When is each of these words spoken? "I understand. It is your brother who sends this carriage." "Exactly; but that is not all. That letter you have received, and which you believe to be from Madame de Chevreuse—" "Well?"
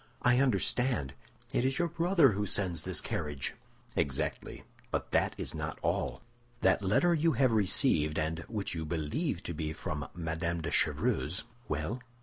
"I 0.23 0.39
understand. 0.39 1.13
It 1.53 1.63
is 1.63 1.77
your 1.77 1.87
brother 1.87 2.31
who 2.31 2.47
sends 2.47 2.81
this 2.81 3.01
carriage." 3.01 3.53
"Exactly; 3.95 4.63
but 4.89 5.11
that 5.11 5.35
is 5.37 5.53
not 5.53 5.77
all. 5.83 6.23
That 6.61 6.81
letter 6.81 7.13
you 7.13 7.33
have 7.33 7.51
received, 7.51 8.17
and 8.17 8.39
which 8.47 8.73
you 8.73 8.83
believe 8.83 9.43
to 9.43 9.53
be 9.53 9.73
from 9.73 10.07
Madame 10.15 10.61
de 10.61 10.71
Chevreuse—" 10.71 11.43
"Well?" 11.67 12.01